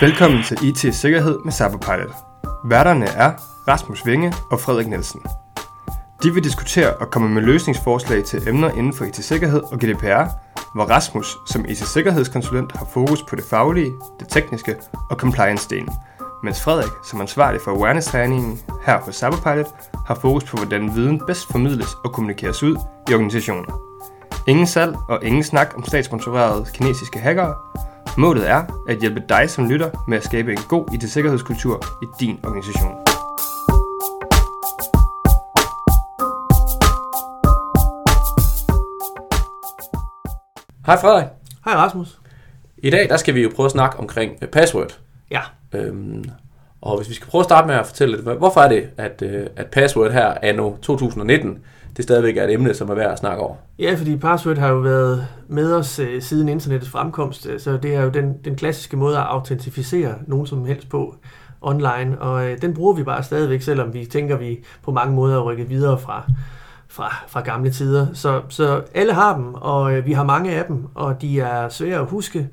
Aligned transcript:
Velkommen 0.00 0.42
til 0.42 0.58
IT 0.62 0.94
Sikkerhed 0.94 1.38
med 1.44 1.52
Cyberpilot. 1.52 2.14
Værterne 2.64 3.06
er 3.06 3.32
Rasmus 3.68 4.06
Vinge 4.06 4.32
og 4.50 4.60
Frederik 4.60 4.86
Nielsen. 4.86 5.20
De 6.22 6.34
vil 6.34 6.44
diskutere 6.44 6.96
og 6.96 7.10
komme 7.10 7.28
med 7.28 7.42
løsningsforslag 7.42 8.24
til 8.24 8.48
emner 8.48 8.70
inden 8.70 8.92
for 8.92 9.04
IT-sikkerhed 9.04 9.62
og 9.62 9.78
GDPR, 9.78 10.24
hvor 10.74 10.84
Rasmus 10.84 11.36
som 11.46 11.64
IT-sikkerhedskonsulent 11.68 12.76
har 12.76 12.86
fokus 12.92 13.22
på 13.22 13.36
det 13.36 13.44
faglige, 13.44 13.92
det 14.20 14.28
tekniske 14.28 14.76
og 15.10 15.16
compliance-delen, 15.22 15.94
mens 16.42 16.62
Frederik 16.62 16.92
som 17.04 17.20
ansvarlig 17.20 17.60
for 17.60 17.70
awareness-træningen 17.70 18.60
her 18.86 18.98
hos 19.00 19.16
Cyberpilot 19.16 19.66
har 20.08 20.14
fokus 20.14 20.44
på, 20.44 20.56
hvordan 20.56 20.94
viden 20.94 21.22
bedst 21.26 21.52
formidles 21.52 21.94
og 22.04 22.12
kommunikeres 22.12 22.62
ud 22.62 22.76
i 23.10 23.14
organisationen. 23.14 23.66
Ingen 24.46 24.66
salg 24.66 24.96
og 25.08 25.24
ingen 25.24 25.44
snak 25.44 25.72
om 25.76 25.84
statssponsorerede 25.84 26.66
kinesiske 26.74 27.18
hackere. 27.18 27.54
Målet 28.18 28.50
er 28.50 28.64
at 28.88 28.98
hjælpe 29.00 29.22
dig 29.28 29.50
som 29.50 29.68
lytter 29.68 29.90
med 30.08 30.18
at 30.18 30.24
skabe 30.24 30.52
en 30.52 30.58
god 30.68 30.94
IT-sikkerhedskultur 30.94 31.84
i 32.02 32.06
din 32.20 32.40
organisation. 32.44 32.94
Hej 40.86 41.00
Frederik. 41.00 41.28
Hej 41.64 41.74
Rasmus. 41.74 42.20
I 42.78 42.90
dag 42.90 43.08
der 43.08 43.16
skal 43.16 43.34
vi 43.34 43.42
jo 43.42 43.50
prøve 43.56 43.64
at 43.64 43.72
snakke 43.72 43.96
omkring 43.96 44.32
password. 44.52 44.98
Ja. 45.30 45.40
Øhm, 45.74 46.24
og 46.80 46.96
hvis 46.96 47.08
vi 47.08 47.14
skal 47.14 47.28
prøve 47.28 47.40
at 47.40 47.44
starte 47.44 47.66
med 47.66 47.74
at 47.74 47.86
fortælle 47.86 48.16
lidt, 48.16 48.38
hvorfor 48.38 48.60
er 48.60 48.68
det, 48.68 48.88
at, 48.96 49.22
øh, 49.22 49.46
at 49.56 49.66
password 49.66 50.12
her 50.12 50.34
er 50.42 50.52
nu 50.52 50.76
2019, 50.82 51.58
det 51.96 52.02
stadigvæk 52.04 52.36
er 52.36 52.44
et 52.44 52.52
emne, 52.52 52.74
som 52.74 52.90
er 52.90 52.94
værd 52.94 53.12
at 53.12 53.18
snakke 53.18 53.42
over? 53.42 53.54
Ja, 53.78 53.94
fordi 53.94 54.16
password 54.16 54.58
har 54.58 54.68
jo 54.68 54.78
været 54.78 55.26
med 55.48 55.74
os 55.74 55.98
øh, 55.98 56.22
siden 56.22 56.48
internettets 56.48 56.90
fremkomst, 56.90 57.46
øh, 57.46 57.60
så 57.60 57.76
det 57.76 57.94
er 57.94 58.02
jo 58.02 58.08
den, 58.08 58.36
den 58.44 58.56
klassiske 58.56 58.96
måde 58.96 59.16
at 59.16 59.24
autentificere 59.28 60.14
nogen 60.26 60.46
som 60.46 60.64
helst 60.64 60.88
på 60.88 61.14
online, 61.60 62.16
og 62.20 62.62
den 62.62 62.74
bruger 62.74 62.94
vi 62.94 63.02
bare 63.02 63.22
stadigvæk, 63.22 63.62
selvom 63.62 63.94
vi 63.94 64.04
tænker, 64.04 64.36
vi 64.36 64.64
på 64.82 64.90
mange 64.90 65.14
måder 65.14 65.36
er 65.36 65.42
rykket 65.42 65.70
videre 65.70 65.98
fra, 65.98 66.22
fra, 66.88 67.16
fra 67.28 67.40
gamle 67.40 67.70
tider. 67.70 68.06
Så, 68.14 68.42
så 68.48 68.82
alle 68.94 69.12
har 69.12 69.36
dem, 69.36 69.54
og 69.54 69.96
øh, 69.96 70.06
vi 70.06 70.12
har 70.12 70.24
mange 70.24 70.52
af 70.52 70.64
dem, 70.64 70.86
og 70.94 71.22
de 71.22 71.40
er 71.40 71.68
svære 71.68 71.98
at 71.98 72.06
huske. 72.06 72.48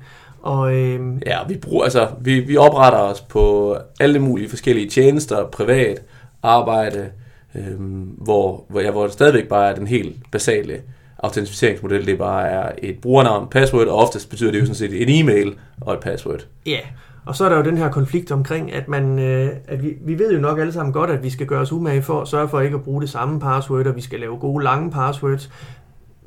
Og, 0.46 0.74
øh, 0.74 1.00
Ja, 1.26 1.38
vi, 1.48 1.56
bruger, 1.56 1.84
altså, 1.84 2.08
vi, 2.20 2.40
vi 2.40 2.56
opretter 2.56 2.98
os 2.98 3.20
på 3.20 3.76
alle 4.00 4.18
mulige 4.18 4.48
forskellige 4.48 4.90
tjenester, 4.90 5.46
privat, 5.46 6.02
arbejde, 6.42 7.08
øhm, 7.54 8.14
hvor, 8.18 8.64
hvor, 8.68 8.80
ja, 8.80 8.90
hvor 8.90 9.02
det 9.02 9.12
stadigvæk 9.12 9.48
bare 9.48 9.70
er 9.70 9.74
den 9.74 9.86
helt 9.86 10.16
basale 10.32 10.80
autenticeringsmodel. 11.18 12.06
Det 12.06 12.18
bare 12.18 12.48
er 12.48 12.72
et 12.78 12.98
brugernavn, 13.02 13.48
password, 13.48 13.86
og 13.86 13.96
oftest 13.96 14.30
betyder 14.30 14.50
det 14.50 14.60
jo 14.60 14.64
sådan 14.64 14.74
set 14.74 15.02
en 15.02 15.08
e-mail 15.08 15.54
og 15.80 15.94
et 15.94 16.00
password. 16.00 16.46
Ja, 16.66 16.80
og 17.24 17.36
så 17.36 17.44
er 17.44 17.48
der 17.48 17.56
jo 17.56 17.62
den 17.62 17.78
her 17.78 17.90
konflikt 17.90 18.32
omkring, 18.32 18.72
at, 18.72 18.88
man, 18.88 19.18
øh, 19.18 19.50
at 19.68 19.82
vi, 19.82 19.94
vi 20.00 20.18
ved 20.18 20.32
jo 20.32 20.40
nok 20.40 20.58
alle 20.58 20.72
sammen 20.72 20.92
godt, 20.92 21.10
at 21.10 21.22
vi 21.22 21.30
skal 21.30 21.46
gøre 21.46 21.60
os 21.60 21.72
umage 21.72 22.02
for 22.02 22.20
at 22.20 22.28
sørge 22.28 22.48
for 22.48 22.60
ikke 22.60 22.74
at 22.74 22.82
bruge 22.82 23.00
det 23.00 23.10
samme 23.10 23.40
password, 23.40 23.86
og 23.86 23.96
vi 23.96 24.00
skal 24.00 24.20
lave 24.20 24.38
gode, 24.38 24.64
lange 24.64 24.90
passwords. 24.90 25.50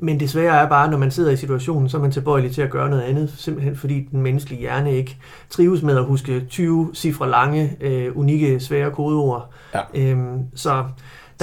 Men 0.02 0.20
det 0.20 0.30
svære 0.30 0.62
er 0.62 0.68
bare, 0.68 0.90
når 0.90 0.98
man 0.98 1.10
sidder 1.10 1.30
i 1.30 1.36
situationen, 1.36 1.88
så 1.88 1.96
er 1.96 2.00
man 2.00 2.10
tilbøjelig 2.12 2.52
til 2.52 2.62
at 2.62 2.70
gøre 2.70 2.90
noget 2.90 3.02
andet, 3.02 3.32
simpelthen 3.36 3.76
fordi 3.76 4.08
den 4.10 4.22
menneskelige 4.22 4.60
hjerne 4.60 4.96
ikke 4.96 5.16
trives 5.50 5.82
med 5.82 5.96
at 5.96 6.04
huske 6.04 6.40
20 6.50 6.90
cifre 6.94 7.30
lange, 7.30 7.76
øh, 7.80 8.18
unikke, 8.18 8.60
svære 8.60 8.90
kodeord. 8.90 9.50
Ja. 9.74 9.80
Øhm, 9.94 10.38
så 10.54 10.70
der 10.70 10.84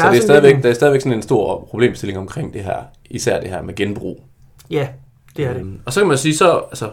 Så 0.04 0.10
det 0.12 0.18
er, 0.18 0.22
stadigvæk, 0.22 0.54
lidt 0.54 0.64
der 0.64 0.70
er 0.70 0.74
stadigvæk 0.74 1.02
sådan 1.02 1.14
en 1.18 1.22
stor 1.22 1.68
problemstilling 1.70 2.20
omkring 2.20 2.54
det 2.54 2.64
her, 2.64 2.78
især 3.10 3.40
det 3.40 3.50
her 3.50 3.62
med 3.62 3.76
genbrug. 3.76 4.16
en- 4.70 4.76
Ja, 4.76 4.88
det 5.38 5.46
er 5.46 5.54
det. 5.54 5.60
Øhm, 5.60 5.80
Og 5.86 5.94
så 5.94 6.00
kan 6.00 6.08
man 6.08 6.18
sige, 6.18 6.36
så, 6.38 6.58
altså, 6.70 6.90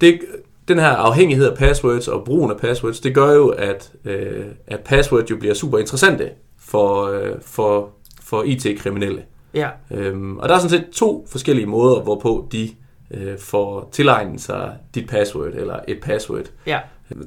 det, 0.00 0.20
den 0.68 0.78
her 0.78 0.88
afhængighed 0.88 1.50
af 1.50 1.56
passwords 1.56 2.08
og 2.08 2.24
brugen 2.24 2.50
af 2.50 2.56
passwords, 2.56 3.00
det 3.00 3.14
gør 3.14 3.32
jo, 3.34 3.48
at, 3.48 3.92
øh, 4.04 4.44
at 4.66 4.80
passwords 4.80 5.30
jo 5.30 5.36
bliver 5.36 5.54
super 5.54 5.78
interessante 5.78 6.30
for, 6.60 7.02
øh, 7.06 7.32
for, 7.42 7.88
for 8.22 8.42
IT-kriminelle. 8.42 9.22
Ja, 9.56 9.68
Øhm, 9.90 10.38
og 10.38 10.48
der 10.48 10.54
er 10.54 10.58
sådan 10.58 10.70
set 10.70 10.90
to 10.92 11.26
forskellige 11.30 11.66
måder, 11.66 12.00
hvorpå 12.00 12.48
de 12.52 12.68
øh, 13.10 13.38
får 13.38 13.88
tilegnet 13.92 14.40
sig 14.40 14.72
dit 14.94 15.08
password, 15.08 15.48
eller 15.54 15.78
et 15.88 15.98
password. 16.02 16.44
ja. 16.66 16.78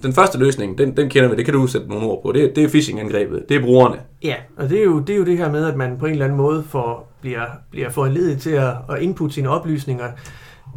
Den 0.03 0.13
første 0.13 0.37
løsning, 0.37 0.77
den, 0.77 0.97
den 0.97 1.09
kender 1.09 1.29
vi, 1.29 1.35
det 1.35 1.45
kan 1.45 1.53
du 1.53 1.67
sætte 1.67 1.87
nogle 1.89 2.07
ord 2.07 2.23
på. 2.23 2.31
Det, 2.31 2.55
det 2.55 2.63
er 2.63 2.67
phishing-angrebet, 2.67 3.49
det 3.49 3.57
er 3.57 3.61
brugerne. 3.61 3.95
Ja, 4.23 4.35
og 4.57 4.69
det 4.69 4.79
er, 4.79 4.83
jo, 4.83 4.99
det 4.99 5.13
er 5.13 5.17
jo 5.17 5.25
det 5.25 5.37
her 5.37 5.51
med, 5.51 5.65
at 5.65 5.75
man 5.77 5.97
på 5.97 6.05
en 6.05 6.11
eller 6.11 6.25
anden 6.25 6.37
måde 6.37 6.63
får, 6.69 7.11
bliver, 7.21 7.45
bliver 7.71 7.89
foranledet 7.89 8.41
til 8.41 8.49
at, 8.49 8.73
at 8.89 9.01
input 9.01 9.33
sine 9.33 9.49
oplysninger 9.49 10.07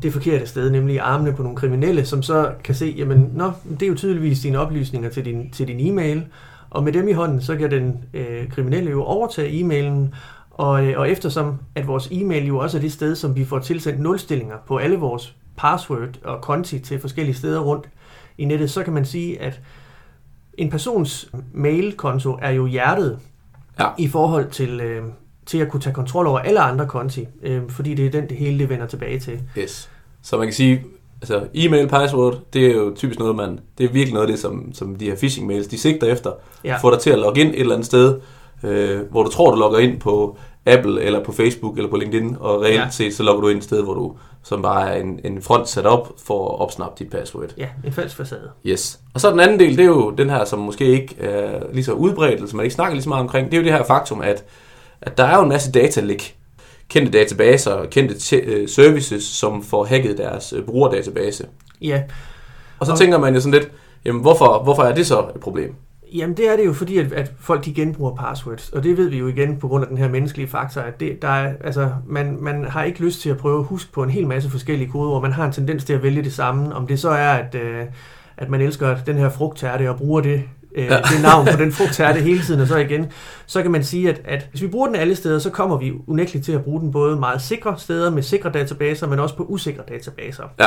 det 0.03 0.13
forkerte 0.13 0.47
sted, 0.47 0.71
nemlig 0.71 1.01
armene 1.01 1.33
på 1.33 1.43
nogle 1.43 1.57
kriminelle, 1.57 2.05
som 2.05 2.23
så 2.23 2.51
kan 2.65 2.75
se, 2.75 2.95
jamen, 2.99 3.31
nå, 3.35 3.51
det 3.71 3.83
er 3.83 3.87
jo 3.87 3.95
tydeligvis 3.95 4.41
dine 4.41 4.59
oplysninger 4.59 5.11
til 5.11 5.25
din, 5.25 5.51
til 5.51 5.69
din 5.69 5.81
e-mail, 5.93 6.27
og 6.71 6.85
med 6.85 6.93
dem 6.93 7.09
i 7.09 7.13
hånden, 7.13 7.41
så 7.41 7.57
kan 7.57 7.71
den 7.71 8.05
øh, 8.15 8.49
kriminelle 8.51 8.91
jo 8.91 9.03
overtage 9.03 9.61
e-mailen, 9.61 10.15
og, 10.55 10.87
øh, 10.87 10.99
og 10.99 11.11
eftersom 11.11 11.55
at 11.75 11.87
vores 11.87 12.09
e-mail 12.13 12.47
jo 12.47 12.59
også 12.59 12.77
er 12.77 12.81
det 12.81 12.93
sted, 12.93 13.17
som 13.17 13.37
vi 13.37 13.45
får 13.45 13.59
tilsendt 13.59 14.01
nulstillinger 14.01 14.57
på 14.69 14.77
alle 14.77 14.97
vores 14.97 15.35
password 15.57 16.09
og 16.25 16.41
konti 16.41 16.79
til 16.79 17.01
forskellige 17.01 17.35
steder 17.35 17.61
rundt 17.61 17.89
i 18.39 18.45
nettet, 18.45 18.71
så 18.71 18.83
kan 18.83 18.93
man 18.93 19.05
sige, 19.05 19.41
at 19.41 19.61
en 20.59 20.71
persons 20.71 21.31
mailkonto 21.55 22.39
er 22.43 22.51
jo 22.51 22.67
hjertet 22.67 23.19
Ja. 23.81 23.87
i 23.99 24.09
forhold 24.09 24.51
til, 24.51 24.81
øh, 24.81 25.03
til 25.47 25.59
at 25.59 25.69
kunne 25.69 25.81
tage 25.81 25.95
kontrol 25.95 26.27
over 26.27 26.39
alle 26.39 26.61
andre 26.61 26.87
konti, 26.87 27.27
øh, 27.43 27.63
fordi 27.69 27.95
det 27.95 28.07
er 28.07 28.11
den, 28.11 28.29
det 28.29 28.37
hele 28.37 28.59
det 28.59 28.69
vender 28.69 28.87
tilbage 28.87 29.19
til. 29.19 29.41
Yes. 29.59 29.91
Så 30.23 30.37
man 30.37 30.47
kan 30.47 30.55
sige, 30.55 30.83
altså 31.23 31.47
e-mail 31.55 31.89
password, 31.89 32.39
det 32.53 32.67
er 32.67 32.75
jo 32.75 32.93
typisk 32.97 33.19
noget, 33.19 33.37
man, 33.37 33.59
det 33.79 33.85
er 33.85 33.93
virkelig 33.93 34.15
noget 34.15 34.27
af 34.27 34.33
det, 34.33 34.41
som, 34.41 34.71
som 34.75 34.97
de 34.97 35.05
her 35.05 35.17
phishing 35.17 35.47
mails, 35.47 35.67
de 35.67 35.79
sigter 35.79 36.07
efter. 36.07 36.31
Ja. 36.65 36.77
Få 36.77 36.91
dig 36.91 36.99
til 37.01 37.11
at 37.11 37.19
logge 37.19 37.41
ind 37.41 37.49
et 37.49 37.61
eller 37.61 37.75
andet 37.75 37.87
sted, 37.87 38.21
øh, 38.65 39.01
hvor 39.11 39.23
du 39.23 39.31
tror, 39.31 39.51
du 39.51 39.57
logger 39.57 39.79
ind 39.79 40.01
på 40.01 40.39
Apple, 40.67 41.01
eller 41.03 41.25
på 41.25 41.33
Facebook, 41.33 41.77
eller 41.77 41.91
på 41.91 41.97
LinkedIn, 41.97 42.37
og 42.41 42.61
reelt 42.63 42.81
Ja. 42.81 42.89
set, 42.91 43.15
så 43.15 43.23
logger 43.23 43.41
du 43.43 43.49
ind 43.49 43.59
et 43.59 43.65
sted, 43.65 43.83
hvor 43.83 43.95
du, 43.95 44.17
som 44.43 44.63
bare 44.63 44.91
er 44.97 45.01
en, 45.03 45.21
en 45.25 45.43
front 45.43 45.69
sat 45.69 45.87
op 45.87 46.13
for 46.27 46.49
at 46.55 46.61
opsnappe 46.61 47.05
dit 47.05 47.11
password. 47.11 47.49
Ja, 47.59 47.69
en 47.87 47.93
falsk 47.93 48.17
facade. 48.17 48.51
Yes. 48.67 49.01
Og 49.15 49.21
så 49.21 49.31
den 49.31 49.41
anden 49.41 49.59
del, 49.59 49.77
det 49.77 49.83
er 49.83 49.87
jo 49.89 50.11
den 50.11 50.31
her, 50.31 50.45
som 50.45 50.59
måske 50.59 50.85
ikke 50.87 51.17
er 51.21 51.63
lige 51.73 51.85
så 51.85 51.93
udbredt, 51.93 52.51
som 52.51 52.57
man 52.57 52.65
ikke 52.65 52.75
snakker 52.75 52.95
lige 52.95 53.03
så 53.03 53.09
meget 53.09 53.23
omkring, 53.23 53.47
det 53.51 53.55
er 53.55 53.59
jo 53.61 53.65
det 53.65 53.73
her 53.73 53.85
faktum, 53.85 54.21
at, 54.21 54.45
at 55.01 55.19
der 55.19 55.25
er 55.25 55.37
jo 55.37 55.43
en 55.43 55.49
masse 55.49 55.73
datalæk. 55.73 56.37
Kendte 56.89 57.19
databaser, 57.19 57.85
kendte 57.85 58.19
te- 58.19 58.37
øh, 58.37 58.69
services, 58.69 59.25
som 59.25 59.63
får 59.63 59.85
hacket 59.85 60.19
deres 60.19 60.53
øh, 60.53 60.63
brugerdatabase. 60.65 61.47
Ja, 61.81 62.03
Og 62.79 62.87
så 62.87 62.93
Og- 62.93 62.99
tænker 62.99 63.19
man 63.19 63.35
jo 63.35 63.41
sådan 63.41 63.59
lidt, 63.61 63.71
jamen 64.05 64.21
hvorfor, 64.23 64.61
hvorfor 64.63 64.83
er 64.83 64.95
det 64.95 65.07
så 65.07 65.19
et 65.35 65.41
problem? 65.41 65.75
Jamen 66.15 66.37
det 66.37 66.49
er 66.49 66.57
det 66.57 66.67
jo 66.67 66.73
fordi, 66.73 66.99
at, 66.99 67.13
at 67.13 67.33
folk 67.39 67.65
de 67.65 67.75
genbruger 67.75 68.15
passwords, 68.15 68.69
og 68.71 68.85
det 68.85 68.97
ved 68.97 69.09
vi 69.09 69.19
jo 69.19 69.27
igen 69.27 69.57
på 69.57 69.69
grund 69.69 69.85
af 69.85 69.89
den 69.89 69.99
her 69.99 70.09
menneskelige 70.09 70.49
faktor, 70.49 70.81
at 70.81 71.01
det, 71.01 71.23
der 71.23 71.29
er, 71.29 71.55
altså, 71.65 71.91
man, 72.07 72.39
man 72.41 72.65
har 72.65 72.83
ikke 72.83 73.01
lyst 73.05 73.21
til 73.21 73.31
at 73.31 73.37
prøve 73.37 73.59
at 73.59 73.65
huske 73.65 73.93
på 73.93 74.03
en 74.03 74.11
hel 74.11 74.27
masse 74.27 74.51
forskellige 74.51 74.91
kodeord, 74.91 75.23
man 75.23 75.33
har 75.33 75.47
en 75.47 75.53
tendens 75.53 75.85
til 75.85 75.93
at 75.93 76.03
vælge 76.03 76.23
det 76.23 76.33
samme, 76.33 76.75
om 76.75 76.87
det 76.87 77.01
så 77.01 77.11
er, 77.11 77.33
at, 77.33 77.55
øh, 77.55 77.85
at 78.37 78.51
man 78.51 78.61
elsker 78.61 78.97
den 79.07 79.17
her 79.17 79.29
frugttærte 79.29 79.91
og 79.91 79.97
bruger 79.97 80.21
det, 80.21 80.43
øh, 80.77 80.85
Ja. 80.85 80.97
det 80.97 81.23
navn 81.23 81.47
på 81.53 81.57
den 81.59 81.73
frugttærte 81.73 82.21
hele 82.21 82.43
tiden, 82.43 82.61
og 82.61 82.67
så 82.67 82.77
igen, 82.77 83.07
så 83.47 83.63
kan 83.63 83.71
man 83.71 83.85
sige, 83.85 84.09
at, 84.09 84.21
at 84.25 84.47
hvis 84.51 84.63
vi 84.63 84.67
bruger 84.67 84.87
den 84.87 84.97
alle 84.97 85.15
steder, 85.17 85.39
så 85.39 85.51
kommer 85.51 85.77
vi 85.77 85.93
unægteligt 86.07 86.45
til 86.45 86.53
at 86.53 86.65
bruge 86.65 86.81
den 86.81 86.93
både 86.93 87.17
meget 87.17 87.43
sikre 87.43 87.75
steder 87.79 88.11
med 88.11 88.23
sikre 88.23 88.51
databaser, 88.51 89.07
men 89.07 89.19
også 89.19 89.37
på 89.37 89.43
usikre 89.43 89.83
databaser. 89.89 90.45
Ja, 90.61 90.67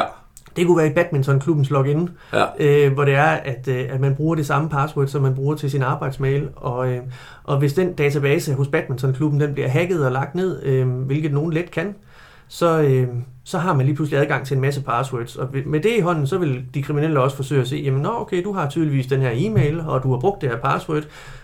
Det 0.58 0.66
kunne 0.68 0.78
være 0.78 0.88
i 0.88 0.94
badmintonklubbens 0.94 1.70
login, 1.70 2.10
ja, 2.34 2.46
øh, 2.60 2.94
hvor 2.94 3.06
det 3.06 3.14
er, 3.16 3.24
at, 3.26 3.68
øh, 3.68 3.86
at 3.90 4.00
man 4.00 4.16
bruger 4.16 4.36
det 4.36 4.46
samme 4.46 4.70
password, 4.70 5.08
som 5.08 5.22
man 5.22 5.36
bruger 5.36 5.56
til 5.56 5.72
sin 5.72 5.82
arbejdsmail, 5.84 6.48
og, 6.56 6.92
øh, 6.92 7.00
og 7.44 7.58
hvis 7.58 7.74
den 7.74 7.94
database 7.94 8.54
hos 8.54 8.68
badmintonklubben 8.68 9.40
den 9.40 9.54
bliver 9.54 9.70
hacket 9.70 10.06
og 10.06 10.12
lagt 10.12 10.36
ned, 10.36 10.64
øh, 10.64 10.88
hvilket 10.88 11.34
nogen 11.34 11.54
let 11.54 11.72
kan, 11.72 11.96
så, 12.47 12.82
øh, 12.82 13.08
så 13.44 13.58
har 13.58 13.74
man 13.74 13.86
lige 13.86 13.96
pludselig 13.96 14.20
adgang 14.20 14.46
til 14.46 14.56
en 14.56 14.62
masse 14.62 14.82
passwords, 14.82 15.36
og 15.36 15.50
med 15.66 15.80
det 15.80 15.92
i 15.97 16.00
hånden, 16.00 16.28
så 16.28 16.38
vil 16.38 16.66
de 16.74 16.84
kriminelle 16.84 17.20
også 17.20 17.36
forsøge 17.36 17.62
at 17.62 17.68
se, 17.68 17.76
jamen 17.76 18.02
nå, 18.02 18.09
okay, 18.20 18.44
du 18.44 18.53
har 18.53 18.70
tydeligvis 18.70 19.08
den 19.08 19.22
her 19.22 19.32
e-mail, 19.34 19.80
og 19.80 20.03
du 20.03 20.12
har 20.12 20.20
brugt 20.20 20.42
det 20.42 20.50
her 20.50 20.58
password, 20.58 21.03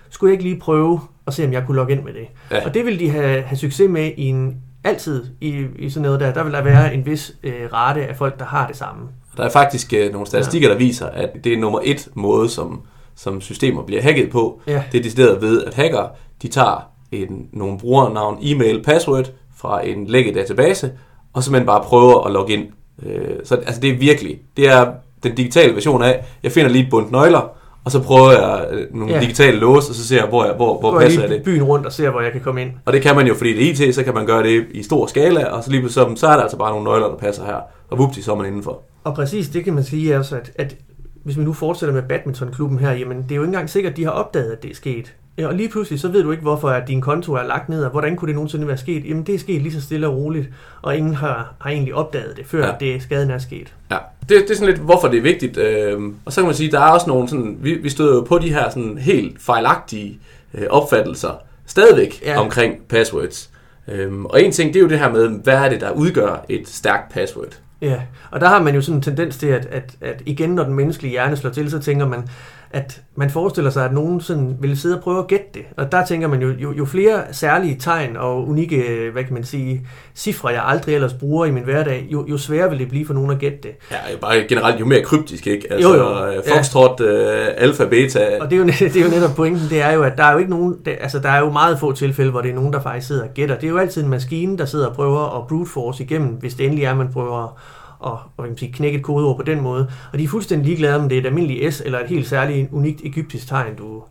skulle 0.10 0.30
jeg 0.30 0.34
ikke 0.34 0.50
lige 0.50 0.60
prøve 0.60 1.00
at 1.28 1.34
se, 1.34 1.46
om 1.46 1.54
jeg 1.54 1.64
kunne 1.66 1.76
logge 1.76 1.94
ind 1.94 2.04
med 2.04 2.14
det? 2.14 2.28
Ja. 2.52 2.66
Og 2.66 2.74
det 2.74 2.86
vil 2.86 3.00
de 3.00 3.10
have, 3.10 3.42
have 3.42 3.58
succes 3.58 3.90
med 3.90 4.12
i 4.18 4.26
en, 4.26 4.58
altid 4.84 5.26
i, 5.42 5.66
i 5.76 5.90
sådan 5.90 6.04
noget 6.04 6.20
der, 6.20 6.34
der 6.34 6.44
vil 6.44 6.54
der 6.54 6.62
være 6.62 6.94
en 6.94 7.06
vis 7.06 7.36
øh, 7.44 7.74
rate 7.74 8.08
af 8.08 8.16
folk, 8.16 8.40
der 8.40 8.46
har 8.46 8.68
det 8.68 8.76
samme. 8.76 9.02
Der 9.38 9.44
er 9.44 9.50
faktisk 9.50 9.94
øh, 9.94 10.12
nogle 10.12 10.28
statistikker, 10.28 10.70
der 10.70 10.78
viser, 10.78 11.06
at 11.06 11.30
det 11.44 11.54
er 11.54 11.58
nummer 11.58 11.80
et 11.84 12.10
måde, 12.14 12.50
som, 12.50 12.82
som 13.16 13.42
systemer 13.42 13.84
bliver 13.84 14.02
hacket 14.02 14.30
på. 14.30 14.62
Ja. 14.68 14.84
Det 14.92 14.98
er 14.98 15.04
decideret 15.04 15.42
ved, 15.42 15.64
at 15.64 15.74
hacker 15.74 16.08
de 16.42 16.48
tager 16.48 16.90
en, 17.12 17.48
nogle 17.54 17.78
brugernavn, 17.78 18.38
e-mail, 18.42 18.84
password 18.84 19.32
fra 19.62 19.88
en 19.88 20.08
lækket 20.08 20.36
database, 20.36 20.92
og 21.34 21.44
simpelthen 21.44 21.66
bare 21.68 21.82
prøver 21.84 22.26
at 22.26 22.32
logge 22.32 22.54
ind. 22.54 22.66
Øh, 23.06 23.36
så 23.44 23.56
altså, 23.56 23.82
det 23.82 23.90
er 23.90 23.98
virkelig, 23.98 24.40
det 24.58 24.68
er 24.70 24.92
den 25.24 25.36
digitale 25.36 25.74
version 25.76 26.04
af, 26.04 26.24
jeg 26.44 26.52
finder 26.52 26.70
lige 26.72 26.84
et 26.84 26.90
bundt 26.90 27.12
nøgler, 27.12 27.50
og 27.84 27.92
så 27.92 28.02
prøver 28.04 28.32
jeg 28.32 28.68
øh, 28.72 28.96
nogle 28.96 29.14
Ja. 29.14 29.20
digitale 29.22 29.58
låse, 29.60 29.92
og 29.92 29.96
så 29.96 30.08
ser 30.08 30.18
jeg, 30.18 30.26
hvor, 30.28 30.46
jeg, 30.46 30.54
hvor, 30.54 30.80
hvor 30.80 30.92
Går 30.92 31.00
passer 31.00 31.20
jeg 31.22 31.30
lige 31.30 31.38
det. 31.38 31.46
byen 31.46 31.64
rundt 31.64 31.86
og 31.86 31.92
ser, 31.92 32.10
hvor 32.10 32.22
jeg 32.22 32.32
kan 32.32 32.42
komme 32.42 32.62
ind. 32.62 32.72
Og 32.86 32.94
det 32.94 33.02
kan 33.02 33.16
man 33.16 33.28
jo, 33.28 33.34
fordi 33.36 33.54
det 33.54 33.82
er 33.82 33.88
IT, 33.88 33.96
så 33.96 34.04
kan 34.04 34.14
man 34.14 34.26
gøre 34.26 34.44
det 34.44 34.66
i 34.72 34.84
stor 34.84 35.06
skala, 35.08 35.46
og 35.46 35.64
så 35.64 35.72
lige 35.72 35.82
pludselig, 35.82 36.18
så 36.18 36.28
er 36.28 36.32
der 36.36 36.42
altså 36.44 36.58
bare 36.58 36.70
nogle 36.70 36.84
nøgler, 36.84 37.08
der 37.08 37.16
passer 37.18 37.46
her. 37.46 37.58
Og 37.90 37.98
vupti, 37.98 38.22
så 38.22 38.32
er 38.32 38.36
man 38.36 38.46
indenfor. 38.48 38.82
Og 39.04 39.16
præcis 39.16 39.50
det 39.50 39.64
kan 39.64 39.74
man 39.74 39.84
sige, 39.84 40.16
altså, 40.16 40.36
at, 40.36 40.52
at 40.56 40.76
hvis 41.24 41.38
vi 41.38 41.44
nu 41.44 41.54
fortsætter 41.54 41.94
med 41.96 42.04
badmintonklubben 42.04 42.80
her, 42.80 42.92
jamen 42.92 43.18
det 43.24 43.32
er 43.32 43.36
jo 43.36 43.42
ikke 43.42 43.48
engang 43.50 43.70
sikkert, 43.70 43.92
at 43.92 43.98
de 43.98 44.04
har 44.04 44.12
opdaget, 44.12 44.52
at 44.52 44.64
det 44.64 44.72
er 44.72 44.76
sket. 44.76 45.14
Ja, 45.42 45.48
Og 45.48 45.54
lige 45.54 45.70
pludselig, 45.70 46.00
så 46.00 46.08
ved 46.08 46.24
du 46.24 46.32
ikke, 46.32 46.42
hvorfor 46.42 46.70
at 46.70 46.88
din 46.88 47.02
konto 47.02 47.34
er 47.34 47.44
lagt 47.44 47.70
ned, 47.70 47.84
og 47.84 47.92
hvordan 47.92 48.16
kunne 48.16 48.28
det 48.28 48.36
nogensinde 48.36 48.68
være 48.68 48.78
sket? 48.78 49.06
Jamen 49.06 49.24
det 49.24 49.36
er 49.36 49.40
sket 49.40 49.62
lige 49.62 49.74
så 49.74 49.82
stille 49.82 50.08
og 50.08 50.16
roligt, 50.16 50.50
og 50.82 50.98
ingen 50.98 51.14
har, 51.16 51.54
har 51.62 51.70
egentlig 51.70 51.94
opdaget 51.96 52.38
det, 52.38 52.46
før 52.46 52.66
Ja. 52.68 52.74
det 52.80 53.02
skaden 53.04 53.32
er 53.32 53.38
sket. 53.38 53.74
Ja, 53.92 53.98
det, 54.22 54.30
det 54.30 54.52
er 54.52 54.56
sådan 54.56 54.70
lidt, 54.74 54.80
hvorfor 54.82 55.08
det 55.08 55.18
er 55.18 55.22
vigtigt. 55.22 55.58
Øhm, 55.58 56.16
og 56.26 56.34
så 56.34 56.42
kan 56.42 56.46
man 56.46 56.56
sige, 56.56 56.72
der 56.72 56.80
er 56.80 56.92
også 56.92 57.08
nogle 57.08 57.30
sådan, 57.30 57.58
vi, 57.60 57.74
vi 57.74 57.90
støder 57.90 58.16
jo 58.16 58.22
på 58.22 58.38
de 58.38 58.54
her 58.54 58.70
sådan 58.70 58.98
helt 58.98 59.42
fejlagtige 59.42 60.20
øh, 60.54 60.64
opfattelser 60.70 61.42
stadigvæk 61.66 62.22
ja. 62.26 62.40
omkring 62.40 62.76
passwords. 62.90 63.50
Øhm, 63.88 64.26
og 64.26 64.44
en 64.44 64.52
ting, 64.52 64.74
det 64.74 64.80
er 64.80 64.84
jo 64.84 64.90
det 64.90 65.00
her 65.00 65.12
med, 65.12 65.28
hvad 65.44 65.54
er 65.54 65.70
det, 65.70 65.82
der 65.82 65.92
udgør 65.92 66.46
et 66.50 66.70
stærkt 66.70 67.14
password? 67.14 67.60
Ja, 67.82 68.02
og 68.32 68.42
der 68.42 68.48
har 68.48 68.62
man 68.64 68.76
jo 68.76 68.82
sådan 68.82 68.96
en 68.98 69.02
tendens 69.02 69.38
til, 69.38 69.48
at, 69.48 69.66
at, 69.72 69.92
at 70.02 70.22
igen, 70.26 70.50
når 70.50 70.64
den 70.64 70.74
menneskelige 70.74 71.12
hjerne 71.12 71.36
slår 71.36 71.50
til, 71.52 71.72
så 71.72 71.80
tænker 71.80 72.08
man, 72.08 72.30
at 72.74 73.02
man 73.16 73.30
forestiller 73.30 73.72
sig, 73.72 73.86
at 73.86 73.94
nogen 73.94 74.22
sådan 74.22 74.58
vil 74.60 74.78
sidde 74.78 74.98
og 74.98 75.04
prøve 75.04 75.20
at 75.20 75.28
gætte 75.28 75.46
det. 75.54 75.62
Og 75.78 75.92
der 75.92 76.06
tænker 76.06 76.28
man 76.28 76.42
jo, 76.42 76.50
jo, 76.50 76.74
jo 76.74 76.86
flere 76.86 77.24
særlige 77.32 77.76
tegn 77.80 78.18
og 78.18 78.48
unikke, 78.48 79.10
hvad 79.14 79.24
kan 79.24 79.34
man 79.34 79.44
sige, 79.44 79.88
cifre, 80.16 80.50
jeg 80.50 80.64
aldrig 80.66 80.96
ellers 80.96 81.14
bruger 81.14 81.46
i 81.46 81.52
min 81.52 81.64
hverdag, 81.64 82.08
jo, 82.12 82.26
jo 82.30 82.38
sværere 82.38 82.70
vil 82.70 82.80
det 82.80 82.90
blive 82.90 83.06
for 83.06 83.14
nogen 83.14 83.32
at 83.32 83.40
gætte 83.40 83.58
det. 83.64 83.72
Ja, 83.92 83.98
bare 84.22 84.44
generelt 84.50 84.80
jo 84.80 84.86
mere 84.86 85.02
kryptisk, 85.04 85.48
ikke? 85.48 85.74
Altså, 85.74 85.90
Jo, 85.90 85.96
jo. 85.96 86.26
øh, 86.28 86.44
Foxtrot, 86.56 87.02
øh, 87.02 87.48
Alpha, 87.58 87.86
Beta. 87.86 88.38
Og 88.42 88.50
det 88.50 88.56
er, 88.56 88.60
jo, 88.60 88.66
det 88.94 88.96
er 88.98 89.04
jo 89.06 89.10
netop 89.10 89.36
pointen, 89.36 89.70
det 89.70 89.82
er 89.82 89.92
jo, 89.92 90.04
at 90.04 90.18
der 90.18 90.24
er 90.24 90.32
jo 90.32 90.38
ikke 90.38 90.52
nogen, 90.52 90.76
det, 90.86 90.96
altså 91.02 91.20
der 91.20 91.30
er 91.30 91.40
jo 91.40 91.52
meget 91.52 91.80
få 91.80 91.92
tilfælde, 91.92 92.32
hvor 92.32 92.42
det 92.42 92.52
er 92.52 92.56
nogen, 92.56 92.74
der 92.74 92.82
faktisk 92.82 93.08
sidder 93.08 93.24
og 93.24 93.30
gætter. 93.34 93.56
Det 93.56 93.64
er 93.64 93.70
jo 93.72 93.78
altid 93.78 94.04
en 94.04 94.10
maskine, 94.10 94.58
der 94.58 94.66
sidder 94.66 94.88
og 94.88 94.96
prøver 94.96 95.42
at 95.42 95.48
brute 95.48 95.72
force 95.72 96.04
igennem, 96.04 96.30
hvis 96.30 96.54
det 96.54 96.66
endelig 96.66 96.86
er, 96.86 96.96
man 96.96 97.10
prøver 97.14 97.60
og, 98.02 98.20
og 98.38 98.48
kan 98.48 98.58
sige, 98.58 98.72
knække 98.72 98.98
et 98.98 99.04
kodeord 99.04 99.38
på 99.38 99.44
den 99.44 99.62
måde. 99.62 99.92
Og 100.14 100.20
de 100.20 100.24
er 100.24 100.28
fuldstændig 100.28 100.66
ligeglade, 100.66 100.96
om 100.96 101.10
det 101.10 101.16
er 101.16 101.22
et 101.22 101.26
almindeligt 101.26 101.74
S 101.74 101.82
eller 101.86 102.00
et 102.00 102.08
helt 102.08 102.28
særligt 102.28 102.72
unikt 102.72 103.02
egyptisk 103.04 103.48
tegn, 103.48 103.76
du, 103.76 104.04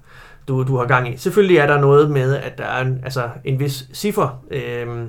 du, 0.49 0.63
du 0.63 0.77
har 0.77 0.87
gang 0.87 1.15
i. 1.15 1.17
Selvfølgelig 1.17 1.57
er 1.57 1.67
der 1.67 1.81
noget 1.81 2.11
med, 2.11 2.37
at 2.37 2.59
der 2.59 2.65
er 2.65 2.85
en, 2.85 3.01
altså 3.05 3.29
en 3.45 3.61
vis 3.61 3.89
ciffer. 3.95 4.45
øh, 4.51 5.07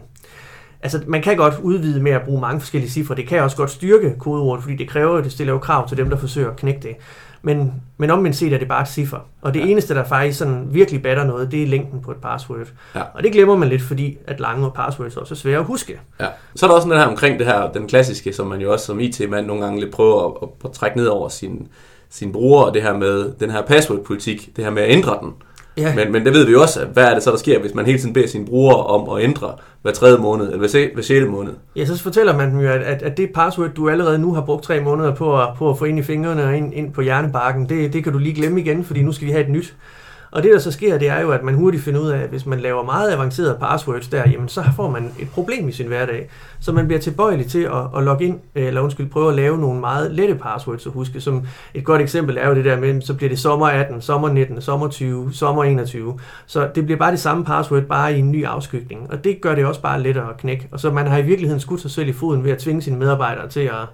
altså 0.83 1.01
man 1.07 1.21
kan 1.21 1.37
godt 1.37 1.53
udvide 1.63 2.01
med 2.03 2.11
at 2.11 2.21
bruge 2.21 2.41
mange 2.41 2.59
forskellige 2.59 2.91
cifre. 2.91 3.15
Det 3.15 3.27
kan 3.27 3.43
også 3.43 3.57
godt 3.57 3.71
styrke 3.71 4.15
kodeordet, 4.19 4.63
fordi 4.63 4.75
det 4.75 4.89
kræver, 4.89 5.21
det 5.21 5.31
stiller 5.31 5.53
jo 5.53 5.59
krav 5.59 5.87
til 5.87 5.97
dem, 5.97 6.09
der 6.09 6.17
forsøger 6.17 6.49
at 6.49 6.55
knække 6.55 6.79
det. 6.83 6.95
Men, 7.43 7.73
men 7.97 8.09
omvendt 8.09 8.37
set 8.37 8.53
er 8.53 8.57
det 8.57 8.67
bare 8.67 8.81
et 8.81 8.87
ciffer. 8.87 9.17
Og 9.41 9.53
det 9.53 9.59
Ja. 9.59 9.65
eneste, 9.65 9.93
der 9.95 10.03
faktisk 10.03 10.39
sådan 10.39 10.67
virkelig 10.71 11.01
batter 11.03 11.23
noget, 11.23 11.51
det 11.51 11.63
er 11.63 11.67
længden 11.67 12.01
på 12.01 12.11
et 12.11 12.17
password. 12.17 12.67
Ja. 12.95 13.01
Og 13.13 13.23
det 13.23 13.31
glemmer 13.31 13.55
man 13.57 13.69
lidt, 13.69 13.81
fordi 13.81 14.17
at 14.27 14.39
lange 14.39 14.71
passwords 14.71 15.17
også 15.17 15.33
er 15.33 15.35
svære 15.37 15.57
at 15.59 15.65
huske. 15.65 15.99
Ja. 16.19 16.25
Så 16.55 16.65
er 16.65 16.69
der 16.69 16.75
også 16.75 16.89
den 16.89 16.97
her 16.97 17.05
omkring 17.05 17.39
det 17.39 17.47
her, 17.47 17.71
den 17.71 17.87
klassiske, 17.87 18.33
som 18.33 18.47
man 18.47 18.61
jo 18.61 18.71
også 18.73 18.85
som 18.85 18.99
IT-mand 18.99 19.45
nogle 19.45 19.63
gange 19.63 19.79
lidt 19.79 19.91
prøver 19.91 20.25
at, 20.27 20.33
at, 20.41 20.49
at 20.65 20.71
trække 20.71 20.97
ned 20.97 21.05
over 21.05 21.29
sin, 21.29 21.67
sin 22.09 22.31
bruger, 22.31 22.63
og 22.63 22.73
det 22.73 22.81
her 22.81 22.97
med 22.97 23.33
den 23.39 23.51
her 23.51 23.61
password-politik, 23.61 24.49
det 24.55 24.63
her 24.63 24.71
med 24.71 24.83
at 24.83 24.91
ændre 24.91 25.17
den. 25.21 25.33
Ja. 25.77 25.95
Men, 25.95 26.11
men 26.11 26.25
det 26.25 26.33
ved 26.33 26.45
vi 26.45 26.55
også, 26.55 26.79
at 26.81 26.87
hvad 26.87 27.03
er 27.03 27.13
det 27.13 27.23
så, 27.23 27.31
der 27.31 27.37
sker, 27.37 27.59
hvis 27.59 27.73
man 27.73 27.85
hele 27.85 27.99
tiden 27.99 28.13
beder 28.13 28.27
sine 28.27 28.45
brugere 28.45 28.77
om 28.85 29.17
at 29.17 29.23
ændre 29.23 29.53
hver 29.81 29.91
tredje 29.91 30.17
måned, 30.17 30.45
eller 30.45 30.57
hver, 30.57 30.67
se- 30.67 30.89
hver 30.93 31.03
sjette 31.03 31.27
måned. 31.27 31.51
Ja, 31.75 31.85
så 31.85 32.03
fortæller 32.03 32.37
man 32.37 32.51
dem 32.51 32.59
jo, 32.59 32.67
at, 32.69 32.81
at, 32.81 33.01
at 33.01 33.17
det 33.17 33.29
password, 33.35 33.69
du 33.69 33.89
allerede 33.89 34.19
nu 34.19 34.33
har 34.33 34.41
brugt 34.41 34.63
tre 34.63 34.79
måneder 34.79 35.15
på 35.15 35.41
at, 35.41 35.47
på 35.57 35.69
at 35.69 35.77
få 35.77 35.85
ind 35.85 35.99
i 35.99 36.01
fingrene 36.01 36.43
og 36.43 36.57
ind, 36.57 36.73
ind 36.73 36.93
på 36.93 37.01
hjernebarken, 37.01 37.69
det, 37.69 37.93
det 37.93 38.03
kan 38.03 38.13
du 38.13 38.19
lige 38.19 38.35
glemme 38.35 38.59
igen, 38.61 38.83
fordi 38.83 39.01
nu 39.01 39.11
skal 39.11 39.27
vi 39.27 39.31
have 39.31 39.43
et 39.43 39.49
nyt. 39.51 39.75
Og 40.31 40.43
det, 40.43 40.51
der 40.53 40.59
så 40.59 40.71
sker, 40.71 40.97
det 40.97 41.09
er 41.09 41.21
jo, 41.21 41.31
at 41.31 41.43
man 41.43 41.53
hurtigt 41.53 41.83
finder 41.83 41.99
ud 41.99 42.09
af, 42.09 42.17
at 42.17 42.29
hvis 42.29 42.45
man 42.45 42.59
laver 42.59 42.83
meget 42.83 43.11
avancerede 43.11 43.57
passwords 43.61 44.07
der, 44.07 44.29
jamen 44.29 44.47
så 44.47 44.63
får 44.75 44.89
man 44.89 45.11
et 45.19 45.29
problem 45.29 45.67
i 45.67 45.71
sin 45.71 45.87
hverdag. 45.87 46.29
Så 46.59 46.71
man 46.71 46.87
bliver 46.87 46.99
tilbøjelig 46.99 47.47
til 47.47 47.63
at, 47.63 47.97
at 47.97 48.03
logge 48.03 48.25
ind, 48.25 48.39
eller 48.55 48.81
undskyld, 48.81 49.09
prøve 49.09 49.29
at 49.29 49.35
lave 49.35 49.57
nogle 49.57 49.79
meget 49.79 50.11
lette 50.11 50.35
passwords 50.35 50.85
at 50.85 50.91
huske. 50.91 51.21
Som 51.21 51.47
et 51.73 51.83
godt 51.83 52.01
eksempel 52.01 52.37
er 52.37 52.47
jo 52.47 52.55
det 52.55 52.65
der 52.65 52.79
med, 52.79 53.01
så 53.01 53.13
bliver 53.13 53.29
det 53.29 53.39
sommer 53.39 53.67
18, 53.67 54.01
sommer 54.01 54.29
19, 54.29 54.61
sommer 54.61 54.87
20, 54.87 55.33
sommer 55.33 55.63
21. 55.63 56.19
Så 56.45 56.69
det 56.75 56.85
bliver 56.85 56.97
bare 56.97 57.11
det 57.11 57.19
samme 57.19 57.45
password, 57.45 57.83
bare 57.83 58.15
i 58.15 58.19
en 58.19 58.31
ny 58.31 58.45
afskygning. 58.45 59.11
Og 59.11 59.23
det 59.23 59.41
gør 59.41 59.55
det 59.55 59.65
også 59.65 59.81
bare 59.81 60.01
lettere 60.01 60.29
at 60.29 60.37
knække. 60.37 60.67
Og 60.71 60.79
så 60.79 60.91
man 60.91 61.07
har 61.07 61.17
i 61.17 61.25
virkeligheden 61.25 61.59
skudt 61.59 61.81
sig 61.81 61.91
selv 61.91 62.07
i 62.09 62.13
foden 62.13 62.43
ved 62.43 62.51
at 62.51 62.57
tvinge 62.57 62.81
sine 62.81 62.97
medarbejdere 62.97 63.49
til 63.49 63.59
at, 63.59 63.87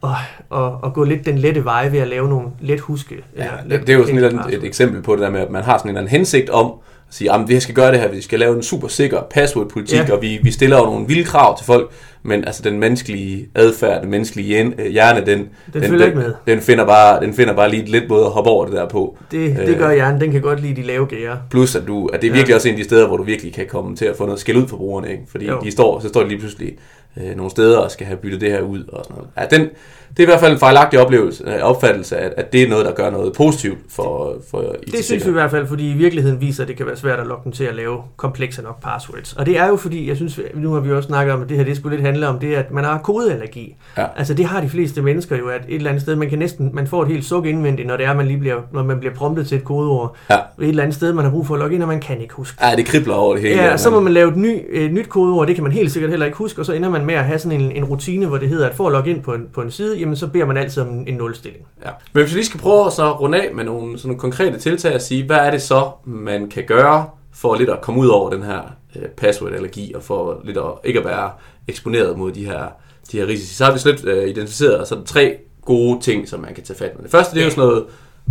og, 0.00 0.14
og, 0.48 0.84
og 0.84 0.94
gå 0.94 1.04
lidt 1.04 1.26
den 1.26 1.38
lette 1.38 1.64
vej 1.64 1.88
ved 1.88 1.98
at 1.98 2.08
lave 2.08 2.28
nogle 2.28 2.48
let 2.60 2.80
huske. 2.80 3.14
Ja, 3.36 3.42
eller 3.42 3.62
det, 3.62 3.70
let 3.70 3.86
det 3.86 3.92
er 3.92 3.98
jo 3.98 4.06
sådan 4.06 4.38
et, 4.38 4.54
et 4.54 4.64
eksempel 4.64 5.02
på 5.02 5.12
det 5.12 5.22
der 5.22 5.30
med, 5.30 5.40
at 5.40 5.50
man 5.50 5.62
har 5.62 5.78
sådan 5.78 5.90
en 5.90 5.96
eller 5.96 6.00
anden 6.00 6.10
hensigt 6.10 6.50
om 6.50 6.72
at 7.08 7.14
sige, 7.14 7.32
at 7.32 7.40
vi 7.48 7.60
skal 7.60 7.74
gøre 7.74 7.92
det 7.92 8.00
her, 8.00 8.08
vi 8.08 8.20
skal 8.20 8.38
lave 8.38 8.56
en 8.56 8.62
super 8.62 8.88
sikker 8.88 9.20
password-politik, 9.30 9.98
Ja. 9.98 10.04
ja. 10.08 10.12
og 10.12 10.22
vi, 10.22 10.38
vi 10.42 10.50
stiller 10.50 10.76
jo 10.78 10.84
nogle 10.84 11.06
vilde 11.06 11.24
krav 11.24 11.56
til 11.58 11.66
folk, 11.66 11.90
men 12.22 12.44
altså 12.44 12.62
den 12.62 12.78
menneskelige 12.80 13.48
adfærd, 13.54 14.02
den 14.02 14.10
menneskelige 14.10 14.48
hjen- 14.48 14.74
øh, 14.78 14.86
hjerne, 14.86 15.26
den, 15.26 15.48
Den 15.72 15.82
ikke 15.82 16.14
med. 16.16 16.34
Den 16.46 16.60
finder, 16.60 16.84
bare, 16.86 17.20
den 17.20 17.34
finder 17.34 17.54
bare 17.54 17.70
lige 17.70 17.84
lidt 17.84 18.08
måde 18.08 18.24
at 18.24 18.30
hoppe 18.30 18.50
over 18.50 18.64
det 18.64 18.74
der 18.74 18.88
på. 18.88 19.16
Det, 19.30 19.56
det 19.56 19.68
Øh, 19.68 19.78
gør 19.78 19.92
hjernen, 19.92 20.20
den 20.20 20.32
kan 20.32 20.40
godt 20.40 20.60
lide 20.62 20.76
de 20.76 20.82
lave 20.86 21.06
gære. 21.06 21.38
Plus 21.50 21.76
at, 21.76 21.82
du, 21.86 22.06
at 22.06 22.22
det 22.22 22.26
er 22.26 22.30
Ja. 22.32 22.34
virkelig 22.36 22.56
også 22.56 22.68
en 22.68 22.74
af 22.74 22.78
de 22.78 22.84
steder, 22.84 23.06
hvor 23.06 23.16
du 23.16 23.22
virkelig 23.22 23.52
kan 23.54 23.66
komme 23.66 23.96
til 23.96 24.04
at 24.04 24.16
få 24.16 24.24
noget 24.26 24.40
skæld 24.40 24.56
ud 24.56 24.68
for 24.68 24.76
brugerne, 24.76 25.10
ikke? 25.10 25.22
Fordi 25.30 25.46
Jo. 25.46 25.60
de 25.64 25.70
står, 25.70 26.00
så 26.00 26.08
står 26.08 26.22
de 26.22 26.28
lige 26.28 26.38
pludselig 26.38 26.72
øh, 27.16 27.36
nogle 27.36 27.50
steder 27.50 27.78
og 27.78 27.90
skal 27.90 28.06
have 28.06 28.16
byttet 28.16 28.40
det 28.40 28.50
her 28.50 28.60
ud 28.60 28.84
og 28.88 29.04
sådan 29.04 29.16
noget. 29.16 29.52
Ja, 29.52 29.56
den, 29.56 29.68
det 30.10 30.18
er 30.18 30.22
i 30.22 30.30
hvert 30.30 30.40
fald 30.40 30.52
en 30.52 30.58
fejlagtig 30.58 31.00
oplevelse, 31.00 31.44
øh, 31.46 31.62
opfattelse, 31.62 32.16
at, 32.16 32.32
at 32.36 32.52
det 32.52 32.62
er 32.62 32.68
noget, 32.68 32.84
der 32.86 32.92
gør 32.92 33.10
noget 33.10 33.32
positivt 33.32 33.78
for, 33.90 34.36
for 34.50 34.74
Det 34.94 35.04
synes 35.04 35.24
vi 35.24 35.30
i 35.30 35.32
hvert 35.32 35.50
fald, 35.50 35.66
fordi 35.66 35.90
i 35.90 35.94
virkeligheden 35.94 36.40
viser, 36.40 36.62
at 36.62 36.68
det 36.68 36.76
kan 36.76 36.86
være 36.86 36.96
svært 36.98 37.20
at 37.20 37.26
lokke 37.26 37.44
dem 37.44 37.52
til 37.52 37.64
at 37.64 37.74
lave 37.74 38.02
komplekse 38.16 38.62
nok 38.62 38.82
passwords. 38.82 39.32
Og 39.32 39.46
det 39.46 39.58
er 39.58 39.68
jo 39.68 39.76
fordi, 39.76 40.08
jeg 40.08 40.16
synes, 40.16 40.40
nu 40.54 40.72
har 40.72 40.80
vi 40.80 40.92
også 40.92 41.06
snakket 41.06 41.34
om, 41.34 41.42
at 41.42 41.48
det 41.48 41.56
her 41.56 41.64
det 41.64 41.76
skulle 41.76 41.96
lidt 41.96 42.06
handle 42.06 42.28
om 42.28 42.38
det, 42.38 42.54
at 42.54 42.70
man 42.70 42.84
har 42.84 42.98
kodeallergi. 42.98 43.76
Ja. 43.96 44.06
Altså 44.16 44.34
det 44.34 44.44
har 44.44 44.60
de 44.60 44.68
fleste 44.68 45.02
mennesker 45.02 45.36
jo, 45.36 45.48
at 45.48 45.60
et 45.68 45.74
eller 45.74 45.90
andet 45.90 46.02
sted, 46.02 46.16
man 46.16 46.30
kan 46.30 46.38
næsten, 46.38 46.70
man 46.72 46.86
får 46.86 47.02
et 47.02 47.08
helt 47.08 47.24
suk 47.24 47.46
indvendigt, 47.46 47.88
når 47.88 47.96
det 47.96 48.06
er, 48.06 48.14
man 48.14 48.26
lige 48.26 48.38
bliver, 48.38 48.56
når 48.72 48.82
man 48.82 48.98
bliver 48.98 49.14
promptet 49.14 49.48
til 49.48 49.58
et 49.58 49.64
kodeord. 49.64 50.16
Ja. 50.30 50.36
Et 50.36 50.68
eller 50.68 50.82
andet 50.82 50.96
sted, 50.96 51.12
man 51.12 51.24
har 51.24 51.30
brug 51.32 51.46
for 51.46 51.54
at 51.54 51.60
logge 51.60 51.74
ind, 51.74 51.82
og 51.82 51.88
man 51.88 52.00
kan 52.00 52.20
ikke 52.20 52.34
huske. 52.34 52.66
Ja, 52.66 52.76
det 52.76 52.86
kribler 52.86 53.14
over 53.14 53.34
det 53.34 53.42
hele. 53.42 53.62
Ja, 53.62 53.76
så 53.76 53.90
må 53.90 54.00
man 54.00 54.12
lave 54.12 54.30
et, 54.30 54.36
ny, 54.36 54.60
et 54.70 54.92
nyt 54.92 55.08
kodeord, 55.08 55.46
det 55.46 55.54
kan 55.54 55.64
man 55.64 55.72
helt 55.72 55.92
sikkert 55.92 56.10
heller 56.10 56.26
ikke 56.26 56.38
huske, 56.38 56.60
og 56.60 56.66
så 56.66 56.72
ender 56.72 56.88
man 56.88 57.06
med 57.06 57.14
at 57.14 57.24
have 57.24 57.38
sådan 57.38 57.60
en, 57.60 57.72
en 57.72 57.84
rutine, 57.84 58.26
hvor 58.26 58.38
det 58.38 58.48
hedder, 58.48 58.68
at 58.68 58.74
for 58.74 58.86
at 58.86 58.92
logge 58.92 59.10
ind 59.10 59.22
på 59.22 59.34
en, 59.34 59.46
på 59.54 59.60
en 59.60 59.70
side, 59.70 59.98
jamen 59.98 60.16
så 60.16 60.26
beder 60.26 60.46
man 60.46 60.56
altid 60.56 60.82
om 60.82 61.04
en 61.06 61.14
nulstilling. 61.14 61.64
Ja. 61.84 61.90
Men 62.12 62.22
hvis 62.22 62.34
vi 62.34 62.38
lige 62.38 62.46
skal 62.46 62.60
prøve 62.60 62.86
at 62.86 62.92
så 62.92 63.12
runde 63.12 63.38
af 63.38 63.54
med 63.54 63.64
nogle, 63.64 63.98
sådan 63.98 64.08
nogle 64.08 64.20
konkrete 64.20 64.58
tiltag 64.58 64.94
og 64.94 65.00
sige, 65.00 65.26
hvad 65.26 65.36
er 65.36 65.50
det 65.50 65.62
så, 65.62 65.90
man 66.04 66.48
kan 66.48 66.64
gøre 66.66 66.87
for 67.32 67.54
lidt 67.54 67.70
at 67.70 67.80
komme 67.80 68.00
ud 68.00 68.08
over 68.08 68.30
den 68.30 68.42
her 68.42 68.60
øh, 68.96 69.08
password-allergi 69.08 69.92
og 69.94 70.02
for 70.02 70.40
lidt 70.44 70.56
at 70.56 70.64
ikke 70.84 70.98
at 70.98 71.04
være 71.04 71.30
eksponeret 71.68 72.18
mod 72.18 72.32
de 72.32 72.44
her, 72.44 72.66
de 73.12 73.18
her 73.18 73.26
risici. 73.26 73.54
Så 73.54 73.64
har 73.64 73.72
vi 73.72 73.78
slet 73.78 74.04
øh, 74.04 74.28
identificeret 74.28 74.88
sådan 74.88 75.04
tre 75.04 75.36
gode 75.64 76.00
ting, 76.00 76.28
som 76.28 76.40
man 76.40 76.54
kan 76.54 76.64
tage 76.64 76.78
fat 76.78 76.92
med. 76.96 77.02
Det 77.02 77.10
første, 77.10 77.34
det 77.34 77.40
er 77.40 77.44
jo 77.44 77.50
sådan 77.50 77.64
noget, 77.64 77.84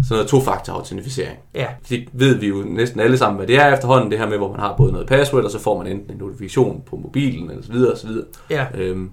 sådan 0.04 0.16
noget 0.16 0.28
to-faktor-autentisering. 0.28 1.38
Ja, 1.56 1.68
Det 1.90 2.06
ved 2.14 2.36
vi 2.36 2.48
jo 2.48 2.64
næsten 2.66 3.00
alle 3.00 3.18
sammen, 3.18 3.38
hvad 3.38 3.48
det 3.48 3.56
er 3.60 3.74
efterhånden, 3.74 4.12
det 4.12 4.20
her 4.20 4.28
med, 4.30 4.38
hvor 4.38 4.52
man 4.52 4.60
har 4.60 4.76
både 4.78 4.92
noget 4.92 5.08
password, 5.08 5.44
og 5.44 5.52
så 5.52 5.60
får 5.60 5.78
man 5.78 5.88
enten 5.92 6.12
en 6.12 6.18
notifikation 6.18 6.84
på 6.86 6.96
mobilen, 6.96 7.52
og 7.52 7.64
så 7.64 7.72
videre, 7.72 7.92
og 7.92 7.98
så 7.98 8.08
videre. 8.08 8.26
ja, 8.50 8.66
Øhm, 8.76 9.10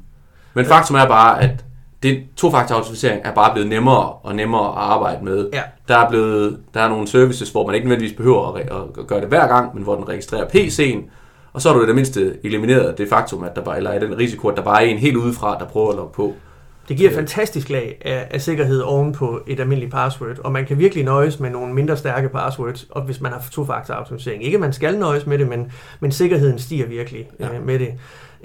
men 0.55 0.67
faktum 0.67 0.97
er 0.97 1.07
bare, 1.07 1.43
at 1.43 1.65
det 2.05 2.23
to-faktor-autentisering 2.37 3.21
er 3.25 3.35
bare 3.35 3.53
blevet 3.53 3.69
nemmere 3.69 4.13
og 4.13 4.35
nemmere 4.35 4.67
at 4.69 4.75
arbejde 4.77 5.25
med. 5.25 5.49
ja. 5.53 5.63
Der 5.89 5.97
er, 5.97 6.09
blevet, 6.09 6.59
der 6.75 6.81
er 6.81 6.89
nogle 6.89 7.07
services, 7.09 7.51
hvor 7.51 7.67
man 7.67 7.75
ikke 7.75 7.87
nødvendigvis 7.89 8.17
behøver 8.17 8.53
at, 8.53 8.63
re- 8.63 9.01
at 9.01 9.07
gøre 9.07 9.21
det 9.21 9.29
hver 9.29 9.47
gang, 9.49 9.75
men 9.75 9.83
hvor 9.85 9.95
den 9.95 10.09
registrerer 10.09 10.45
PC'en, 10.49 11.11
og 11.53 11.63
så 11.63 11.69
har 11.69 11.77
du 11.77 11.83
i 11.85 11.87
det 11.87 11.95
mindste 11.95 12.37
elimineret 12.45 12.99
det 12.99 13.09
faktum, 13.09 13.45
at 13.45 13.57
der 13.57 13.63
bare, 13.63 13.77
eller 13.77 13.91
er 13.91 13.99
den 13.99 14.19
risiko, 14.19 14.49
at 14.49 14.57
der 14.57 14.63
bare 14.63 14.85
er 14.85 14.89
en 14.89 14.99
helt 14.99 15.17
udefra, 15.17 15.59
der 15.59 15.65
prøver 15.65 15.91
at 15.91 15.97
logge 15.97 16.13
på. 16.13 16.33
Det 16.89 16.97
giver 16.97 17.11
et 17.11 17.15
Ja. 17.15 17.19
fantastisk 17.19 17.71
lag 17.71 18.03
af, 18.05 18.27
af 18.31 18.41
sikkerhed 18.41 18.81
oven 18.81 19.13
på 19.13 19.41
et 19.47 19.61
almindeligt 19.61 19.93
password, 19.93 20.39
og 20.45 20.53
man 20.53 20.67
kan 20.67 20.79
virkelig 20.79 21.05
nøjes 21.05 21.41
med 21.41 21.51
nogle 21.51 21.75
mindre 21.75 21.97
stærke 21.97 22.29
passwords, 22.29 22.87
og 22.91 23.03
hvis 23.03 23.21
man 23.21 23.33
har 23.33 23.45
to-faktor-autentisering. 23.53 24.45
Ikke 24.45 24.55
at 24.55 24.61
man 24.61 24.73
skal 24.73 24.99
nøjes 24.99 25.27
med 25.27 25.39
det, 25.39 25.49
men, 25.49 25.73
men 26.01 26.13
sikkerheden 26.13 26.59
stiger 26.59 26.87
virkelig 26.87 27.29
ja. 27.41 27.55
øh, 27.55 27.67
med 27.67 27.79
det. 27.79 27.89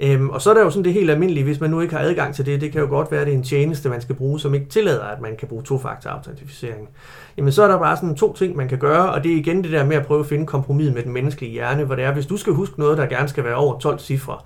Øhm, 0.02 0.30
og 0.30 0.42
så 0.42 0.50
er 0.50 0.54
der 0.54 0.62
jo 0.62 0.70
sådan 0.70 0.84
det 0.84 0.92
helt 0.92 1.10
almindelige, 1.10 1.44
hvis 1.44 1.60
man 1.60 1.70
nu 1.70 1.80
ikke 1.80 1.94
har 1.94 2.02
adgang 2.02 2.34
til 2.34 2.46
det, 2.46 2.60
det 2.60 2.72
kan 2.72 2.80
jo 2.80 2.86
godt 2.86 3.10
være, 3.10 3.20
at 3.20 3.26
det 3.26 3.32
er 3.32 3.38
en 3.38 3.44
tjeneste, 3.44 3.88
man 3.88 4.00
skal 4.00 4.14
bruge, 4.14 4.40
som 4.40 4.54
ikke 4.54 4.66
tillader, 4.66 5.04
at 5.04 5.20
man 5.20 5.36
kan 5.36 5.48
bruge 5.48 5.62
to-faktor-autentisering. 5.62 6.88
Jamen 7.36 7.52
så 7.52 7.62
er 7.62 7.68
der 7.68 7.78
bare 7.78 7.96
sådan 7.96 8.14
to 8.14 8.32
ting, 8.32 8.56
man 8.56 8.68
kan 8.68 8.78
gøre, 8.78 9.12
og 9.12 9.24
det 9.24 9.32
er 9.32 9.36
igen 9.36 9.64
det 9.64 9.72
der 9.72 9.84
med 9.84 9.96
at 9.96 10.06
prøve 10.06 10.20
at 10.20 10.26
finde 10.26 10.46
kompromis 10.46 10.94
med 10.94 11.02
den 11.02 11.12
menneskelige 11.12 11.52
hjerne, 11.52 11.84
hvor 11.84 11.94
det 11.94 12.04
er, 12.04 12.12
hvis 12.12 12.26
du 12.26 12.36
skal 12.36 12.52
huske 12.52 12.80
noget, 12.80 12.98
der 12.98 13.06
gerne 13.06 13.28
skal 13.28 13.44
være 13.44 13.54
over 13.54 13.78
12 13.78 13.98
cifre, 13.98 14.38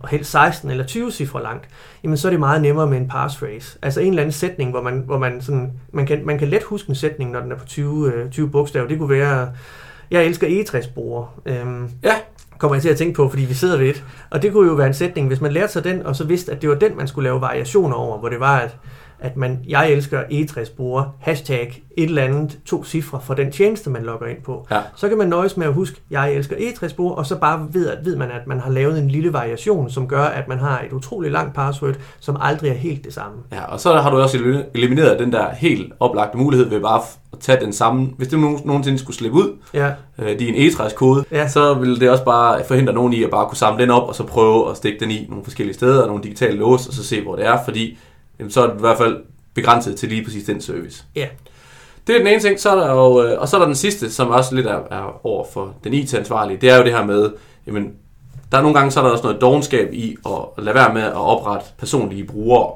og 0.00 0.08
helt 0.08 0.26
16 0.26 0.70
eller 0.70 0.84
20 0.84 1.10
cifre 1.10 1.42
langt, 1.42 1.68
jamen 2.04 2.16
så 2.16 2.28
er 2.28 2.30
det 2.30 2.40
meget 2.40 2.62
nemmere 2.62 2.86
med 2.86 2.98
en 2.98 3.08
passphrase. 3.08 3.78
Altså 3.82 4.00
en 4.00 4.08
eller 4.08 4.22
anden 4.22 4.32
sætning, 4.32 4.70
hvor 4.70 4.82
man, 4.82 5.02
hvor 5.06 5.18
man 5.18 5.40
sådan, 5.40 5.72
man 5.92 6.06
kan, 6.06 6.26
man 6.26 6.38
kan 6.38 6.48
let 6.48 6.62
huske 6.62 6.88
en 6.88 6.94
sætning, 6.94 7.30
når 7.30 7.40
den 7.40 7.52
er 7.52 7.56
på 7.56 7.66
20, 7.66 8.12
øh, 8.14 8.30
20 8.30 8.50
bogstaver. 8.50 8.88
Det 8.88 8.98
kunne 8.98 9.10
være, 9.10 9.48
jeg 10.10 10.24
elsker 10.24 10.46
egetræsbrugere. 10.46 11.26
Øhm, 11.46 11.90
Ja, 12.02 12.14
kommer 12.62 12.74
jeg 12.74 12.82
til 12.82 12.88
at 12.88 12.96
tænke 12.96 13.14
på, 13.14 13.28
fordi 13.28 13.42
vi 13.42 13.54
sidder 13.54 13.78
ved 13.78 13.86
et. 13.88 14.04
Og 14.30 14.42
det 14.42 14.52
kunne 14.52 14.68
jo 14.68 14.74
være 14.74 14.86
en 14.86 14.94
sætning, 14.94 15.26
hvis 15.28 15.40
man 15.40 15.52
lærte 15.52 15.72
sig 15.72 15.84
den, 15.84 16.06
og 16.06 16.16
så 16.16 16.24
vidste, 16.24 16.52
at 16.52 16.62
det 16.62 16.68
var 16.70 16.74
den, 16.74 16.96
man 16.96 17.08
skulle 17.08 17.24
lave 17.28 17.40
variationer 17.40 17.94
over, 17.96 18.18
hvor 18.18 18.28
det 18.28 18.40
var, 18.40 18.56
at, 18.58 18.76
at 19.20 19.36
man, 19.36 19.58
jeg 19.68 19.90
elsker 19.90 20.22
E60 20.22 20.76
bruger 20.76 21.16
hashtag 21.20 21.82
et 21.96 22.04
eller 22.08 22.22
andet 22.22 22.58
to 22.66 22.84
cifre 22.84 23.20
for 23.24 23.34
den 23.34 23.52
tjeneste, 23.52 23.90
man 23.90 24.02
logger 24.02 24.26
ind 24.26 24.42
på. 24.44 24.66
Ja. 24.70 24.80
Så 24.96 25.08
kan 25.08 25.18
man 25.18 25.28
nøjes 25.28 25.56
med 25.56 25.66
at 25.66 25.72
huske, 25.72 26.00
jeg 26.10 26.32
elsker 26.32 26.56
E60 26.56 26.96
bruger, 26.96 27.14
og 27.14 27.26
så 27.26 27.36
bare 27.38 27.66
ved, 27.72 27.88
at, 27.88 27.98
ved 28.04 28.16
man, 28.16 28.30
at 28.30 28.46
man 28.46 28.60
har 28.60 28.70
lavet 28.70 28.98
en 28.98 29.08
lille 29.08 29.32
variation, 29.32 29.90
som 29.90 30.08
gør, 30.08 30.24
at 30.24 30.48
man 30.48 30.58
har 30.58 30.80
et 30.86 30.92
utroligt 30.92 31.32
langt 31.32 31.54
password, 31.54 31.94
som 32.20 32.36
aldrig 32.40 32.70
er 32.70 32.74
helt 32.74 33.04
det 33.04 33.14
samme. 33.14 33.36
Ja, 33.52 33.64
og 33.64 33.80
så 33.80 33.92
har 33.94 34.10
du 34.10 34.16
også 34.20 34.38
elim- 34.38 34.70
elimineret 34.74 35.18
den 35.18 35.32
der 35.32 35.50
helt 35.54 35.92
oplagte 36.00 36.38
mulighed 36.38 36.68
ved 36.68 36.80
bare 36.80 37.00
tage 37.42 37.60
den 37.64 37.72
samme. 37.72 38.10
Hvis 38.16 38.28
det 38.28 38.38
nogen- 38.38 38.60
nogensinde 38.64 38.98
skulle 38.98 39.16
slippe 39.16 39.36
ud, 39.38 39.56
Ja, 39.74 39.90
øh, 40.18 40.38
din 40.38 40.54
E60-kode, 40.54 41.24
Ja. 41.30 41.48
så 41.48 41.74
vil 41.74 42.00
det 42.00 42.10
også 42.10 42.24
bare 42.24 42.64
forhindre 42.64 42.92
nogen 42.92 43.12
i 43.12 43.22
at 43.24 43.30
bare 43.30 43.46
kunne 43.48 43.56
samle 43.56 43.82
den 43.82 43.90
op, 43.90 44.08
og 44.08 44.14
så 44.14 44.22
prøve 44.24 44.70
at 44.70 44.76
stikke 44.76 45.00
den 45.00 45.10
i 45.10 45.26
nogle 45.28 45.44
forskellige 45.44 45.74
steder, 45.74 46.06
nogle 46.06 46.22
digitale 46.22 46.56
lås, 46.56 46.86
og 46.86 46.94
så 46.94 47.04
se, 47.04 47.22
hvor 47.22 47.36
det 47.36 47.46
er, 47.46 47.58
fordi 47.64 47.98
jamen, 48.38 48.50
så 48.50 48.62
er 48.62 48.66
det 48.66 48.74
i 48.76 48.80
hvert 48.80 48.98
fald 48.98 49.16
begrænset 49.54 49.96
til 49.96 50.08
lige 50.08 50.24
præcis 50.24 50.44
den 50.44 50.60
service. 50.60 51.04
ja, 51.16 51.26
Det 52.06 52.14
er 52.14 52.18
den 52.18 52.26
ene 52.26 52.40
ting, 52.40 52.60
så 52.60 52.70
er 52.70 52.74
der 52.76 52.92
jo, 52.92 53.22
øh, 53.22 53.40
og 53.40 53.48
så 53.48 53.56
er 53.56 53.60
der 53.60 53.66
den 53.66 53.74
sidste, 53.76 54.10
som 54.12 54.28
også 54.30 54.54
lidt 54.54 54.66
er, 54.66 54.78
er 54.90 55.20
over 55.26 55.44
for 55.52 55.74
den 55.84 55.94
IT-ansvarlige, 55.94 56.58
det 56.60 56.70
er 56.70 56.76
jo 56.78 56.84
det 56.84 56.92
her 56.92 57.04
med, 57.06 57.30
jamen, 57.66 57.92
der 58.52 58.58
er 58.58 58.62
nogle 58.62 58.78
gange, 58.78 58.90
så 58.90 59.00
er 59.00 59.04
der 59.04 59.10
også 59.10 59.24
noget 59.24 59.40
dogenskab 59.40 59.88
i 59.92 60.16
at 60.26 60.64
lade 60.64 60.74
være 60.74 60.94
med 60.94 61.02
at 61.02 61.14
oprette 61.14 61.66
personlige 61.78 62.24
brugere. 62.24 62.70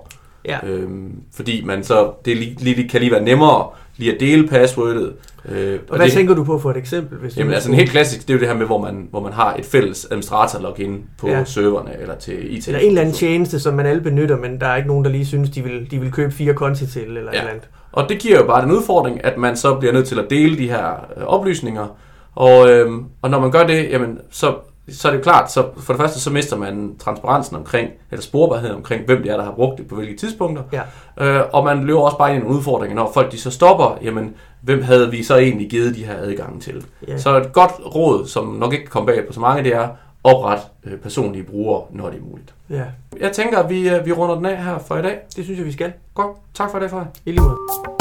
ja. 0.45 0.59
Øhm, 0.67 1.13
fordi 1.35 1.65
man 1.65 1.85
så, 1.85 2.11
det 2.25 2.37
lige, 2.37 2.57
lige, 2.59 2.89
kan 2.89 3.01
lige 3.01 3.13
være 3.13 3.23
nemmere 3.23 3.67
lige 3.97 4.15
at 4.15 4.21
dele 4.21 4.49
passwordet. 4.49 5.13
Øh, 5.49 5.79
Og 5.89 5.97
hvad 5.97 6.07
det, 6.07 6.15
tænker 6.15 6.35
du 6.35 6.45
på 6.45 6.59
for 6.59 6.71
et 6.71 6.77
eksempel? 6.77 7.19
Hvis 7.19 7.37
Jamen 7.37 7.53
altså 7.55 7.69
en 7.71 7.75
helt 7.77 7.91
klassisk, 7.91 8.23
det 8.23 8.31
er 8.31 8.35
jo 8.35 8.41
det 8.41 8.49
her 8.49 8.55
med, 8.57 8.67
hvor 8.67 8.79
man, 8.81 9.09
hvor 9.11 9.21
man 9.21 9.33
har 9.33 9.55
et 9.57 9.65
fælles 9.65 10.07
administrator-login 10.11 11.05
på 11.19 11.29
Ja. 11.29 11.45
serverne 11.45 11.91
eller 12.01 12.15
til 12.15 12.57
IT. 12.57 12.67
Eller 12.69 12.81
en 12.81 12.89
eller 12.89 13.01
anden 13.01 13.15
tjeneste, 13.15 13.61
som 13.61 13.75
man 13.75 13.87
alle 13.87 14.03
benytter, 14.03 14.37
men 14.37 14.61
der 14.61 14.67
er 14.67 14.77
ikke 14.77 14.89
nogen, 14.89 15.05
der 15.05 15.11
lige 15.11 15.27
synes, 15.27 15.51
de 15.51 15.63
vil, 15.63 15.91
de 15.91 16.01
vil 16.01 16.13
købe 16.13 16.33
fire 16.33 16.55
konti 16.55 16.87
til, 16.87 17.03
eller 17.03 17.21
ja. 17.23 17.29
et 17.29 17.37
eller 17.39 17.51
andet. 17.51 17.69
Og 17.93 18.09
det 18.09 18.19
giver 18.19 18.37
jo 18.39 18.47
bare 18.47 18.63
den 18.63 18.71
udfordring, 18.73 19.25
at 19.25 19.39
man 19.39 19.57
så 19.57 19.75
bliver 19.75 19.93
nødt 19.93 20.07
til 20.09 20.19
at 20.19 20.25
dele 20.31 20.59
de 20.59 20.69
her 20.69 21.07
øh, 21.17 21.23
oplysninger. 21.25 21.87
Og, 22.35 22.71
øhm, 22.71 23.05
og 23.23 23.31
når 23.31 23.41
man 23.41 23.51
gør 23.51 23.67
det, 23.67 23.89
jamen, 23.91 24.19
så, 24.31 24.55
så 24.93 25.09
er 25.09 25.13
det 25.13 25.19
jo 25.19 25.23
klart, 25.23 25.53
så 25.53 25.65
for 25.77 25.93
det 25.93 26.01
første 26.01 26.21
så 26.21 26.31
mister 26.31 26.57
man 26.57 26.97
transparensen 26.99 27.57
omkring, 27.57 27.91
eller 28.11 28.23
sporbarheden 28.23 28.77
omkring, 28.77 29.05
hvem 29.07 29.23
det 29.23 29.31
er, 29.33 29.37
der 29.37 29.45
har 29.45 29.53
brugt 29.53 29.79
det 29.79 29.89
på 29.89 29.95
hvilke 29.95 30.17
tidspunkter. 30.17 30.63
Ja. 30.73 30.83
Øh, 31.27 31.45
og 31.53 31.65
man 31.65 31.85
løber 31.85 32.01
også 32.01 32.19
bare 32.19 32.31
ind 32.31 32.39
i 32.39 32.43
nogle 32.43 32.59
udfordringer, 32.59 32.95
når 32.97 33.11
folk 33.15 33.33
de 33.33 33.39
så 33.41 33.51
stopper, 33.51 33.99
jamen, 34.03 34.35
hvem 34.61 34.83
havde 34.83 35.11
vi 35.11 35.23
så 35.23 35.37
egentlig 35.37 35.71
givet 35.71 35.95
de 35.95 36.05
her 36.05 36.17
adgange 36.17 36.61
til? 36.61 36.87
Ja. 37.09 37.19
Så 37.19 37.37
et 37.37 37.53
godt 37.53 37.73
råd, 37.95 38.27
som 38.27 38.47
nok 38.47 38.73
ikke 38.73 38.85
kan 38.85 38.91
komme 38.91 39.07
bag 39.07 39.27
på 39.27 39.33
så 39.33 39.41
mange, 39.41 39.65
det 39.65 39.75
er, 39.75 39.89
opret 40.25 40.59
øh, 40.85 40.99
personlige 40.99 41.45
brugere, 41.45 41.83
når 41.91 42.11
det 42.11 42.19
er 42.19 42.23
muligt. 42.31 42.55
ja, 42.71 42.83
Jeg 43.21 43.33
tænker, 43.33 43.59
at 43.59 43.71
vi, 43.71 43.89
øh, 43.89 44.07
vi 44.07 44.13
runder 44.13 44.35
den 44.35 44.47
af 44.47 44.65
her 44.65 44.79
for 44.79 44.97
i 44.97 45.03
dag. 45.03 45.19
det 45.37 45.45
synes 45.45 45.59
jeg, 45.59 45.67
vi 45.67 45.73
skal. 45.73 45.93
Godt. 46.15 46.37
Tak 46.55 46.71
for 46.71 46.79
det, 46.79 46.91
Frederik. 46.91 47.09
I 47.27 47.31
lige 47.31 47.41
måde. 47.43 47.96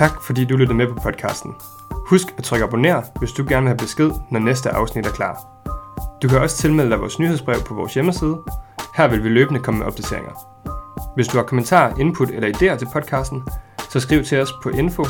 Tak 0.00 0.22
fordi 0.22 0.44
du 0.44 0.56
lyttede 0.56 0.76
med 0.76 0.86
på 0.86 0.94
podcasten. 0.94 1.54
Husk 1.92 2.26
at 2.38 2.44
trykke 2.44 2.64
abonner, 2.64 3.02
hvis 3.18 3.32
du 3.32 3.44
gerne 3.48 3.62
vil 3.62 3.68
have 3.68 3.76
besked, 3.76 4.10
når 4.30 4.40
næste 4.40 4.70
afsnit 4.70 5.06
er 5.06 5.10
klar. 5.10 5.46
Du 6.22 6.28
kan 6.28 6.38
også 6.38 6.56
tilmelde 6.56 6.90
dig 6.90 7.00
vores 7.00 7.18
nyhedsbrev 7.18 7.60
på 7.66 7.74
vores 7.74 7.94
hjemmeside. 7.94 8.38
Her 8.96 9.08
vil 9.08 9.24
vi 9.24 9.28
løbende 9.28 9.60
komme 9.60 9.78
med 9.78 9.86
opdateringer. 9.86 10.32
Hvis 11.14 11.28
du 11.28 11.36
har 11.36 11.44
kommentarer, 11.44 11.96
input 11.98 12.30
eller 12.30 12.48
idéer 12.48 12.78
til 12.78 12.88
podcasten, 12.92 13.42
så 13.90 14.00
skriv 14.00 14.24
til 14.24 14.40
os 14.40 14.52
på 14.62 14.68
info 14.68 15.04